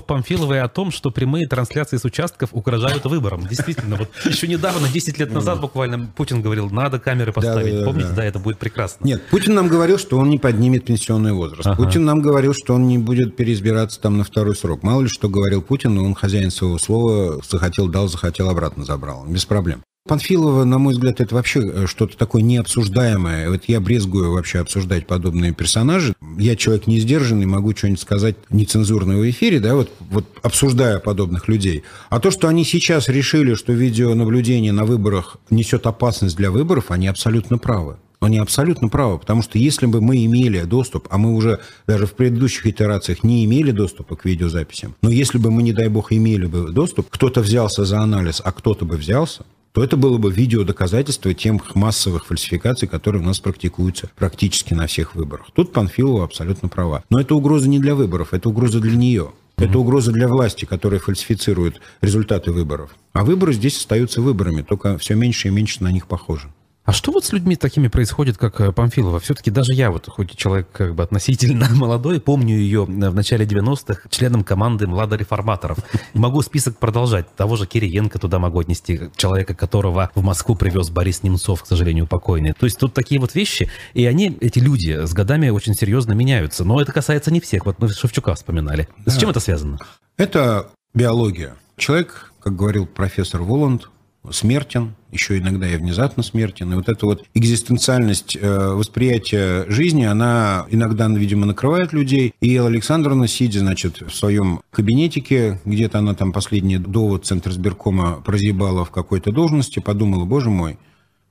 [0.05, 3.47] Памфиловой о том, что прямые трансляции с участков угрожают выборам.
[3.47, 7.73] Действительно, вот еще недавно, 10 лет назад буквально, Путин говорил, надо камеры поставить.
[7.73, 8.15] Да, да, Помните, да.
[8.15, 9.05] да, это будет прекрасно.
[9.05, 11.67] Нет, Путин нам говорил, что он не поднимет пенсионный возраст.
[11.67, 11.83] Ага.
[11.83, 14.83] Путин нам говорил, что он не будет переизбираться там на второй срок.
[14.83, 19.25] Мало ли что говорил Путин, но он хозяин своего слова, захотел дал, захотел обратно забрал.
[19.27, 19.83] Без проблем.
[20.07, 23.49] Панфилова, на мой взгляд, это вообще э, что-то такое необсуждаемое.
[23.49, 26.13] Вот я брезгую вообще обсуждать подобные персонажи.
[26.37, 31.47] Я человек не сдержанный, могу что-нибудь сказать нецензурное в эфире, да, вот, вот обсуждая подобных
[31.47, 31.81] людей.
[32.09, 37.07] А то, что они сейчас решили, что видеонаблюдение на выборах несет опасность для выборов, они
[37.07, 37.97] абсолютно правы.
[38.19, 42.13] Они абсолютно правы, потому что если бы мы имели доступ, а мы уже даже в
[42.13, 46.45] предыдущих итерациях не имели доступа к видеозаписям, но если бы мы, не дай бог, имели
[46.45, 51.33] бы доступ, кто-то взялся за анализ, а кто-то бы взялся, то это было бы видеодоказательство
[51.33, 55.47] тех массовых фальсификаций, которые у нас практикуются практически на всех выборах.
[55.53, 57.03] Тут Панфилова абсолютно права.
[57.09, 59.33] Но это угроза не для выборов, это угроза для нее.
[59.57, 62.95] Это угроза для власти, которая фальсифицирует результаты выборов.
[63.11, 66.53] А выборы здесь остаются выборами, только все меньше и меньше на них похоже.
[66.85, 69.19] А что вот с людьми такими происходит, как э, Памфилова?
[69.19, 74.07] Все-таки даже я, вот хоть человек как бы относительно молодой, помню ее в начале 90-х
[74.09, 75.79] членом команды младореформаторов.
[76.13, 77.35] Могу список продолжать.
[77.35, 82.05] Того же Кириенко туда могу отнести, человека, которого в Москву привез Борис Немцов, к сожалению,
[82.05, 82.53] покойный.
[82.53, 86.63] То есть тут такие вот вещи, и они, эти люди, с годами очень серьезно меняются.
[86.65, 87.65] Но это касается не всех.
[87.65, 88.87] Вот мы Шевчука вспоминали.
[89.03, 89.11] Да.
[89.11, 89.79] С чем это связано?
[90.17, 91.55] Это биология.
[91.77, 93.89] Человек, как говорил профессор Воланд,
[94.31, 96.71] смертен, еще иногда и внезапно смертен.
[96.71, 102.33] И вот эта вот экзистенциальность э, восприятия жизни, она иногда, видимо, накрывает людей.
[102.41, 108.21] И Елла Александровна, сидя, значит, в своем кабинетике, где-то она там последний довод Центра сберкома
[108.25, 110.77] прозъебала в какой-то должности, подумала, боже мой,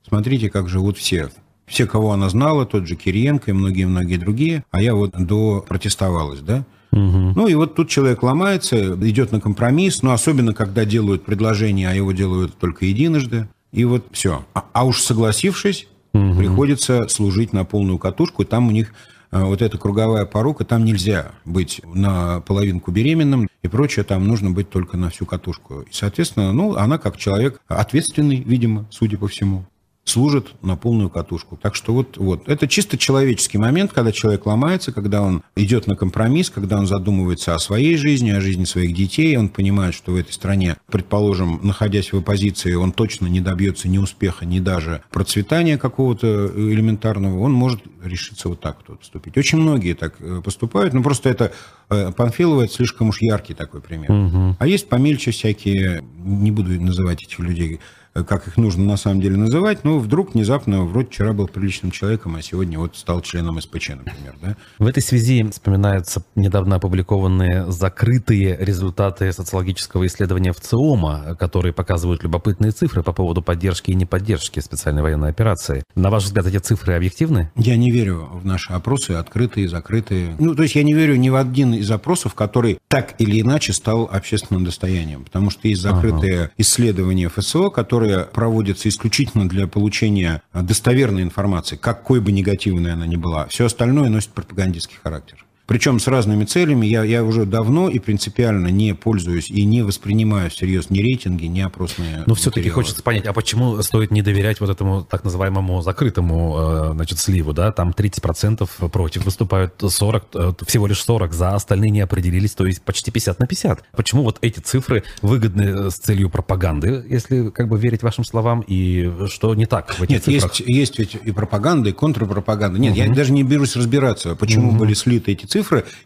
[0.07, 1.29] смотрите, как живут все.
[1.65, 6.41] Все, кого она знала, тот же Кириенко и многие-многие другие, а я вот до протестовалась,
[6.41, 6.65] да?
[6.95, 7.33] Угу.
[7.35, 11.93] Ну и вот тут человек ломается, идет на компромисс, но особенно когда делают предложение, а
[11.93, 13.49] его делают только единожды.
[13.73, 14.45] И вот все.
[14.53, 16.35] А, а уж согласившись, угу.
[16.37, 18.93] приходится служить на полную катушку, и там у них
[19.31, 24.51] э, вот эта круговая порука, там нельзя быть на половинку беременным и прочее, там нужно
[24.51, 25.81] быть только на всю катушку.
[25.81, 29.65] И, соответственно, ну, она как человек ответственный, видимо, судя по всему
[30.05, 31.57] служит на полную катушку.
[31.57, 32.47] Так что вот, вот.
[32.47, 37.55] Это чисто человеческий момент, когда человек ломается, когда он идет на компромисс, когда он задумывается
[37.55, 42.13] о своей жизни, о жизни своих детей, он понимает, что в этой стране, предположим, находясь
[42.13, 47.81] в оппозиции, он точно не добьется ни успеха, ни даже процветания какого-то элементарного, он может
[48.03, 49.35] решиться вот так вот поступить.
[49.37, 51.51] Очень многие так э, поступают, но просто это
[51.89, 54.11] э, Панфилова это слишком уж яркий такой пример.
[54.11, 54.57] Угу.
[54.59, 57.79] А есть помельче всякие, не буду называть этих людей,
[58.23, 62.35] как их нужно на самом деле называть, но вдруг внезапно, вроде вчера был приличным человеком,
[62.35, 64.35] а сегодня вот стал членом СПЧ, например.
[64.41, 64.55] Да?
[64.79, 72.71] В этой связи вспоминаются недавно опубликованные закрытые результаты социологического исследования в ЦИОМа, которые показывают любопытные
[72.71, 75.83] цифры по поводу поддержки и неподдержки специальной военной операции.
[75.95, 77.51] На ваш взгляд, эти цифры объективны?
[77.55, 80.35] Я не верю в наши опросы, открытые, закрытые.
[80.39, 83.73] Ну, то есть я не верю ни в один из опросов, который так или иначе
[83.73, 86.51] стал общественным достоянием, потому что есть закрытые ага.
[86.57, 93.15] исследования ФСО, которые которые проводятся исключительно для получения достоверной информации, какой бы негативной она ни
[93.15, 93.47] была.
[93.47, 95.44] Все остальное носит пропагандистский характер.
[95.67, 96.85] Причем с разными целями.
[96.85, 101.61] Я, я уже давно и принципиально не пользуюсь и не воспринимаю всерьез ни рейтинги, ни
[101.61, 106.55] опросные Но все-таки хочется понять, а почему стоит не доверять вот этому так называемому закрытому
[106.57, 107.53] э, значит, сливу?
[107.53, 107.71] Да?
[107.71, 112.83] Там 30% против выступают, 40, э, всего лишь 40 за, остальные не определились, то есть
[112.83, 113.83] почти 50 на 50.
[113.91, 118.63] Почему вот эти цифры выгодны э, с целью пропаганды, если как бы верить вашим словам,
[118.67, 120.53] и что не так в этих Нет, цифрах?
[120.53, 122.77] есть, есть ведь и пропаганда, и контрпропаганда.
[122.77, 123.01] Нет, угу.
[123.01, 124.77] я даже не берусь разбираться, почему угу.
[124.77, 125.54] были слиты эти цифры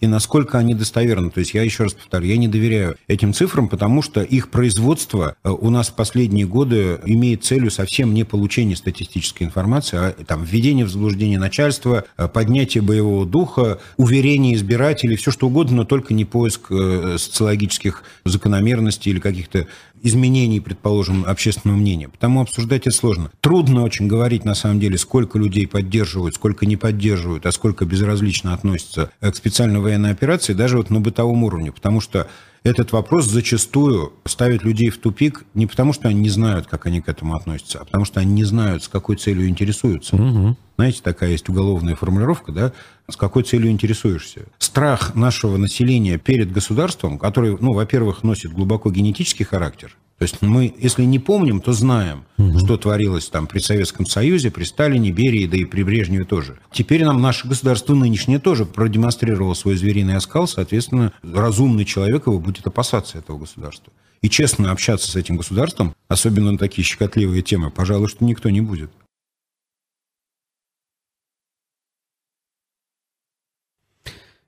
[0.01, 1.29] и насколько они достоверны.
[1.29, 5.35] То есть я еще раз повторю, я не доверяю этим цифрам, потому что их производство
[5.43, 10.43] э, у нас в последние годы имеет целью совсем не получение статистической информации, а там
[10.43, 16.13] введение в заблуждение начальства, э, поднятие боевого духа, уверение избирателей, все что угодно, но только
[16.13, 19.67] не поиск э, социологических закономерностей или каких-то
[20.03, 22.09] изменений, предположим, общественного мнения.
[22.09, 23.31] Потому обсуждать это сложно.
[23.41, 28.53] Трудно очень говорить, на самом деле, сколько людей поддерживают, сколько не поддерживают, а сколько безразлично
[28.53, 31.71] относятся к специальной военной операции, даже вот на бытовом уровне.
[31.71, 32.27] Потому что
[32.63, 37.01] этот вопрос зачастую ставит людей в тупик не потому, что они не знают, как они
[37.01, 40.15] к этому относятся, а потому что они не знают, с какой целью интересуются.
[40.15, 40.57] Угу.
[40.77, 42.73] Знаете, такая есть уголовная формулировка, да,
[43.09, 44.45] с какой целью интересуешься.
[44.59, 50.73] Страх нашего населения перед государством, который, ну, во-первых, носит глубоко генетический характер, то есть мы,
[50.77, 52.59] если не помним, то знаем, угу.
[52.59, 56.59] что творилось там при Советском Союзе, при Сталине, Берии, да и при Брежневе тоже.
[56.73, 62.67] Теперь нам наше государство нынешнее тоже продемонстрировало свой звериный оскал, соответственно, разумный человек его будет
[62.67, 63.93] опасаться этого государства.
[64.21, 68.59] И честно общаться с этим государством, особенно на такие щекотливые темы, пожалуй, что никто не
[68.59, 68.91] будет.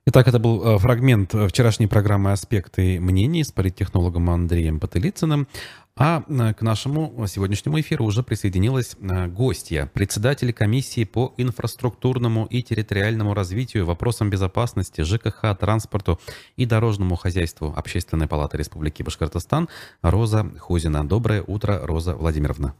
[0.04, 5.46] Итак, это был э, фрагмент э, вчерашней программы «Аспекты мнений» с политтехнологом Андреем Потылицыным.
[5.94, 8.96] А э, к нашему сегодняшнему эфиру уже присоединилась
[9.28, 16.18] гостья, председатель комиссии по инфраструктурному и территориальному развитию, вопросам безопасности, ЖКХ, транспорту
[16.56, 19.68] и дорожному хозяйству Общественной палаты Республики Башкортостан
[20.02, 21.06] Роза Хозина.
[21.06, 22.74] Доброе утро, Роза Владимировна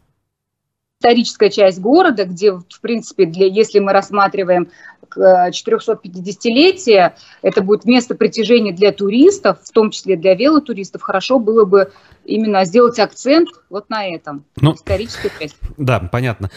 [1.02, 4.68] историческая часть города, где, в принципе, для, если мы рассматриваем
[5.14, 7.12] 450-летие,
[7.42, 11.92] это будет место притяжения для туристов, в том числе для велотуристов, хорошо было бы
[12.24, 15.58] именно сделать акцент вот на этом, ну, исторической части.
[15.76, 16.50] Да, понятно.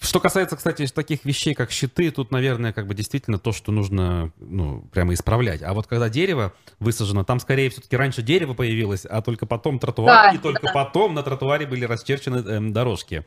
[0.00, 4.32] Что касается, кстати, таких вещей, как щиты, тут, наверное, как бы действительно то, что нужно,
[4.38, 5.62] ну, прямо исправлять.
[5.62, 10.30] А вот когда дерево высажено, там скорее все-таки раньше дерево появилось, а только потом тротуар,
[10.30, 10.72] да, и только да.
[10.72, 13.26] потом на тротуаре были расчерчены эм, дорожки.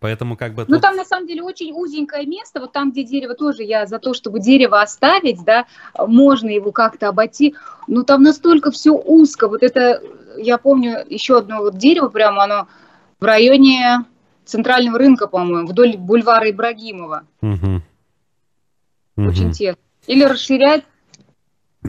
[0.00, 0.64] Поэтому как бы...
[0.66, 0.82] Ну, тут...
[0.82, 4.14] там на самом деле очень узенькое место, вот там, где дерево тоже, я за то,
[4.14, 5.66] чтобы дерево оставить, да,
[5.98, 7.54] можно его как-то обойти,
[7.88, 10.00] но там настолько все узко, вот это,
[10.38, 12.68] я помню еще одно вот дерево, прямо оно
[13.20, 14.06] в районе
[14.46, 17.24] центрального рынка, по-моему, вдоль бульвара Ибрагимова.
[17.42, 17.82] Угу.
[19.18, 19.52] Очень угу.
[19.52, 19.82] тесно.
[20.06, 20.84] Или расширять,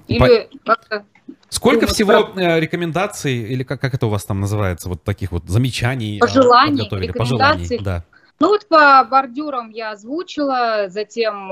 [0.08, 0.74] или По...
[0.74, 1.06] как-то...
[1.50, 2.34] Сколько всего.
[2.36, 6.18] Э, рекомендаций, или как, как это у вас там называется, вот таких вот замечаний?
[6.18, 7.14] Э, Пожеланий, рекомендаций.
[7.18, 8.04] Пожеланий, да.
[8.40, 11.52] Ну вот по бордюрам я озвучила, затем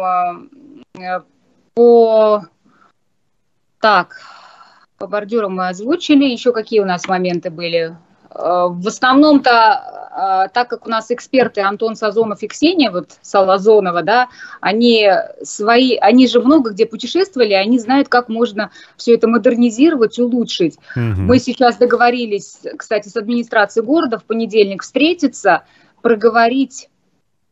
[1.00, 1.22] э,
[1.74, 2.46] по...
[3.80, 4.22] Так,
[4.98, 6.26] по бордюрам мы озвучили.
[6.26, 7.98] Еще какие у нас моменты были?
[8.38, 14.30] В основном-то а, так как у нас эксперты Антон Сазонов и Ксения вот Салазонова, да,
[14.62, 15.10] они
[15.44, 20.78] свои, они же много где путешествовали, они знают, как можно все это модернизировать, улучшить.
[20.96, 21.22] Угу.
[21.22, 25.64] Мы сейчас договорились, кстати, с администрацией города в понедельник встретиться,
[26.02, 26.88] проговорить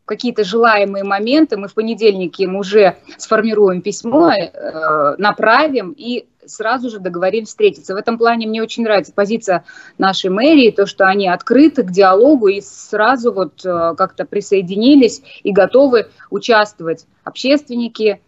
[0.06, 6.99] какие-то желаемые моменты, мы в понедельник им уже сформируем письмо, э, направим и сразу же
[6.99, 7.93] договорились встретиться.
[7.93, 9.63] В этом плане мне очень нравится позиция
[9.97, 15.51] нашей мэрии, то, что они открыты к диалогу и сразу вот э, как-то присоединились и
[15.51, 18.21] готовы участвовать общественники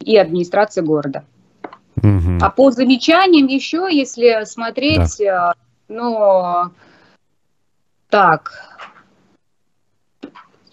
[0.00, 1.24] и администрация города.
[1.96, 2.38] Угу.
[2.40, 5.54] А по замечаниям еще, если смотреть, да.
[5.88, 6.70] Ну,
[8.08, 8.52] так,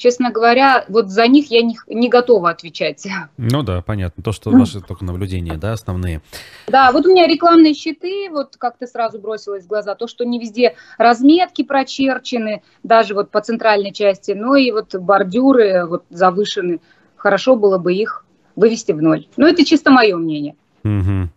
[0.02, 3.08] честно говоря, вот за них я не, не готова отвечать.
[3.38, 4.24] Ну да, понятно.
[4.24, 6.22] То, что ваши только наблюдения, да, основные.
[6.68, 10.40] Да, вот у меня рекламные щиты, вот как-то сразу бросилось в глаза, то, что не
[10.40, 16.80] везде разметки прочерчены, даже вот по центральной части, но и вот бордюры вот завышены.
[17.16, 19.28] Хорошо было бы их вывести в ноль.
[19.38, 20.56] Но это чисто мое мнение.
[20.84, 21.30] Угу.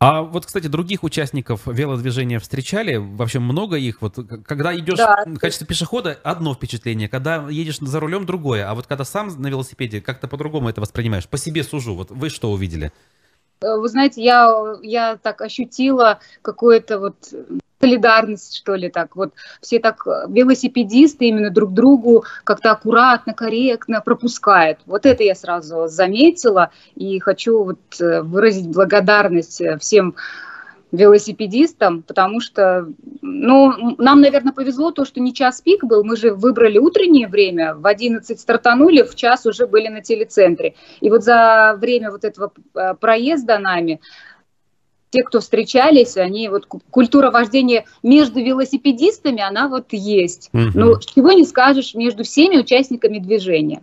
[0.00, 2.96] А вот, кстати, других участников велодвижения встречали?
[2.96, 4.00] Вообще много их?
[4.00, 4.14] Вот
[4.46, 5.24] когда идешь да.
[5.26, 8.68] в качестве пешехода, одно впечатление, когда едешь за рулем, другое.
[8.70, 11.28] А вот когда сам на велосипеде, как-то по-другому это воспринимаешь?
[11.28, 11.96] По себе сужу.
[11.96, 12.92] Вот вы что увидели?
[13.60, 17.16] Э, вы знаете, я, я так ощутила какое-то вот
[17.80, 19.32] солидарность, что ли, так вот.
[19.60, 24.78] Все так, э, велосипедисты именно друг другу как-то аккуратно, корректно пропускают.
[24.86, 30.16] Вот это я сразу заметила и хочу вот э, выразить благодарность э, всем
[30.90, 32.88] велосипедистам, потому что,
[33.20, 37.74] ну, нам, наверное, повезло то, что не час пик был, мы же выбрали утреннее время,
[37.74, 40.76] в 11 стартанули, в час уже были на телецентре.
[41.02, 42.52] И вот за время вот этого
[43.00, 44.00] проезда нами
[45.10, 50.50] те, кто встречались, они вот культура вождения между велосипедистами, она вот есть.
[50.52, 50.70] Угу.
[50.74, 53.82] Но чего не скажешь между всеми участниками движения.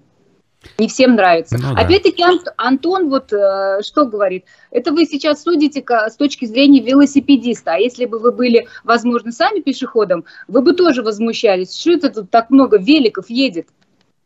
[0.80, 1.58] Не всем нравится.
[1.62, 1.82] Ну, да.
[1.82, 2.24] Опять-таки
[2.58, 4.46] Антон вот э, что говорит?
[4.72, 7.74] Это вы сейчас судите с точки зрения велосипедиста.
[7.74, 11.80] А если бы вы были, возможно, сами пешеходом, вы бы тоже возмущались.
[11.80, 13.68] Что это тут так много великов едет?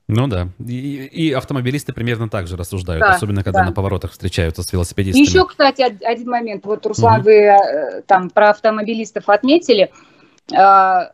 [0.10, 0.48] Ну да.
[0.68, 3.68] И, и автомобилисты примерно так же рассуждают, да, особенно когда да.
[3.68, 5.24] на поворотах встречаются с велосипедистами.
[5.24, 6.66] Еще, кстати, один момент.
[6.66, 7.26] Вот, Руслан, угу.
[7.26, 9.92] вы э, там про автомобилистов отметили.
[10.52, 11.12] А,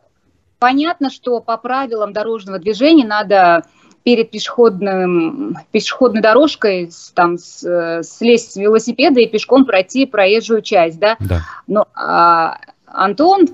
[0.58, 3.64] понятно, что по правилам дорожного движения надо
[4.02, 11.16] перед пешеходным, пешеходной дорожкой там с, слезть с велосипеда и пешком пройти проезжую часть, да.
[11.20, 11.42] да.
[11.66, 13.46] Но а, Антон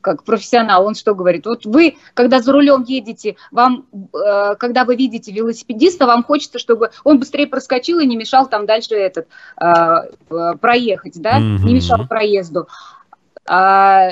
[0.00, 1.46] как профессионал, он что говорит?
[1.46, 6.90] Вот вы, когда за рулем едете, вам, э, когда вы видите велосипедиста, вам хочется, чтобы
[7.04, 9.28] он быстрее проскочил и не мешал там дальше этот
[9.60, 11.64] э, проехать, да, mm-hmm.
[11.64, 12.68] не мешал проезду.
[13.46, 14.10] А,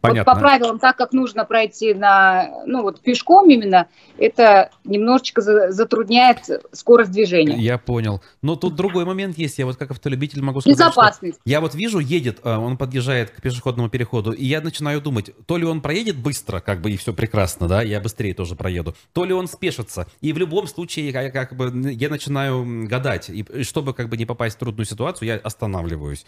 [0.00, 0.32] Понятно.
[0.32, 5.40] Вот по правилам, так как нужно пройти на, ну вот пешком именно, это немножечко
[5.72, 6.38] затрудняет
[6.72, 7.56] скорость движения.
[7.56, 8.22] Я понял.
[8.42, 9.58] Но тут другой момент есть.
[9.58, 11.38] Я вот как автолюбитель могу сказать, Безопасность.
[11.44, 15.56] я вот вижу, едет, а, он подъезжает к пешеходному переходу, и я начинаю думать, то
[15.56, 19.24] ли он проедет быстро, как бы и все прекрасно, да, я быстрее тоже проеду, то
[19.24, 20.06] ли он спешится.
[20.20, 24.26] И в любом случае, я как бы я начинаю гадать, и чтобы как бы не
[24.26, 26.26] попасть в трудную ситуацию, я останавливаюсь.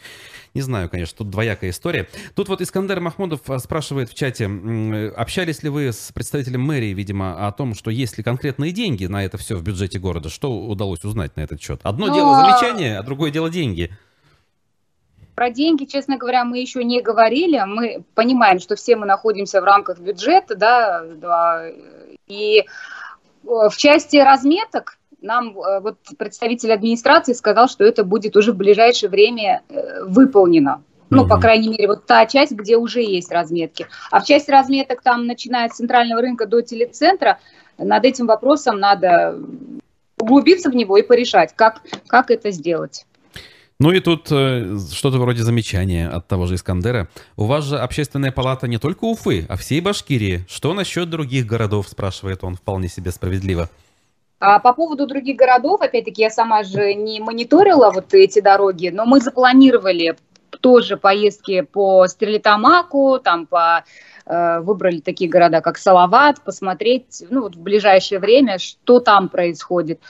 [0.54, 2.08] Не знаю, конечно, тут двоякая история.
[2.34, 4.46] Тут вот Искандер Махмудов спрашивает в чате,
[5.16, 9.24] общались ли вы с представителем мэрии, видимо, о том, что есть ли конкретные деньги на
[9.24, 10.28] это все в бюджете города?
[10.28, 11.80] Что удалось узнать на этот счет?
[11.82, 12.14] Одно Но...
[12.14, 13.90] дело замечание, а другое дело деньги.
[15.34, 17.62] Про деньги, честно говоря, мы еще не говорили.
[17.64, 21.70] Мы понимаем, что все мы находимся в рамках бюджета, да, да
[22.26, 22.64] и э,
[23.44, 29.10] в части разметок нам э, вот представитель администрации сказал, что это будет уже в ближайшее
[29.10, 30.82] время э, выполнено.
[31.10, 33.86] Ну, по крайней мере, вот та часть, где уже есть разметки.
[34.10, 37.38] А в части разметок там, начиная с центрального рынка до телецентра,
[37.78, 39.38] над этим вопросом надо
[40.18, 43.06] углубиться в него и порешать, как, как это сделать.
[43.80, 47.08] Ну и тут э, что-то вроде замечания от того же Искандера.
[47.36, 50.44] У вас же общественная палата не только Уфы, а всей Башкирии.
[50.48, 53.68] Что насчет других городов, спрашивает он вполне себе справедливо.
[54.40, 59.04] А по поводу других городов, опять-таки, я сама же не мониторила вот эти дороги, но
[59.04, 60.16] мы запланировали
[60.60, 63.84] тоже поездки по Стрелитамаку, там по
[64.26, 70.00] э, выбрали такие города, как Салават, посмотреть ну, вот в ближайшее время, что там происходит.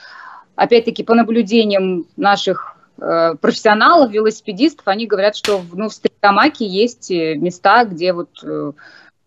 [0.55, 7.35] Опять-таки, по наблюдениям наших э, профессионалов, велосипедистов, они говорят, что ну, в Стрелитамаке есть э,
[7.35, 8.71] места, где вот э,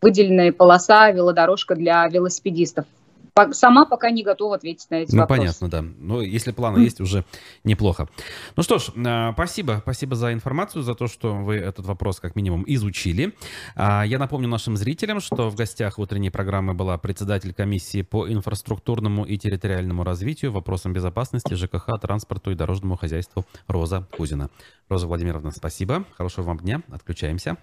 [0.03, 2.85] выделенная полоса, велодорожка для велосипедистов.
[3.53, 5.41] Сама пока не готова ответить на эти ну, вопросы.
[5.41, 5.83] понятно, да.
[5.83, 7.25] Но если планы есть, уже
[7.65, 8.07] неплохо.
[8.57, 9.79] Ну что ж, а, спасибо.
[9.83, 13.35] Спасибо за информацию, за то, что вы этот вопрос как минимум изучили.
[13.75, 19.25] А, я напомню нашим зрителям, что в гостях утренней программы была председатель комиссии по инфраструктурному
[19.25, 24.51] и территориальному развитию, вопросам безопасности, ЖКХ, транспорту и дорожному хозяйству Роза Кузина.
[24.91, 26.05] Роза Владимировна, спасибо.
[26.19, 26.83] Хорошего вам дня.
[26.91, 27.57] Отключаемся.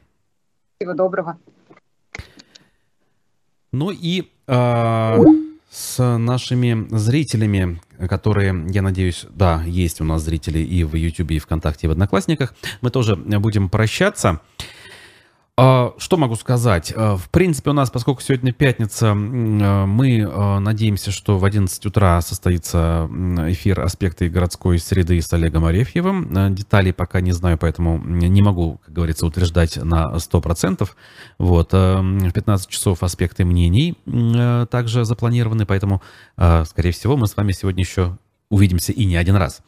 [0.78, 1.38] Всего доброго.
[3.72, 4.32] Ну и...
[4.48, 5.18] Э
[5.70, 11.40] с нашими зрителями, которые, я надеюсь, да, есть у нас зрители и в YouTube, и
[11.40, 12.56] ВКонтакте, и в Одноклассниках.
[12.82, 14.42] Мы тоже будем прощаться.
[15.62, 16.94] А, что могу сказать?
[16.96, 20.26] А, в принципе, у нас, поскольку сегодня пятница, а, мы
[20.62, 23.10] надеемся, что в 11 утра состоится
[23.48, 26.56] эфир «Аспекты городской среды» с Олегом Арефьевым.
[26.56, 30.90] Деталей пока не знаю, поэтому не могу, как говорится, утверждать на 100%.
[31.40, 31.74] Вот.
[31.74, 33.98] В 15 часов «Аспекты мнений»
[34.72, 36.02] также запланированы, поэтому,
[36.38, 38.18] скорее всего, мы с вами сегодня еще
[38.50, 39.62] увидимся и не один раз.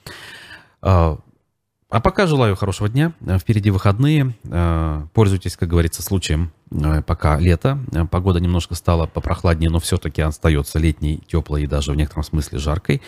[1.91, 3.11] А пока желаю хорошего дня.
[3.19, 4.33] Э, впереди выходные.
[4.45, 6.53] Э, пользуйтесь, как говорится, случаем.
[6.71, 7.79] Э, пока лето.
[8.09, 13.01] Погода немножко стала попрохладнее, но все-таки остается летней, теплой и даже в некотором смысле жаркой.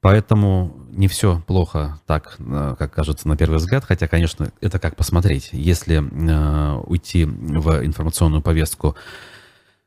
[0.00, 2.38] Поэтому не все плохо так,
[2.78, 3.84] как кажется на первый взгляд.
[3.84, 5.50] Хотя, конечно, это как посмотреть.
[5.52, 8.94] Если уйти в информационную повестку,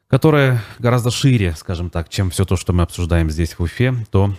[0.08, 4.36] которая гораздо шире, скажем так, чем все то, что мы обсуждаем здесь в Уфе, то,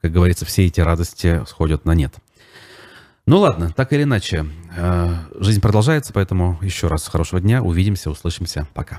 [0.00, 2.14] как говорится, все эти радости сходят на нет.
[3.24, 4.46] Ну ладно, так или иначе,
[4.76, 8.98] э, жизнь продолжается, поэтому еще раз хорошего дня, увидимся, услышимся, пока.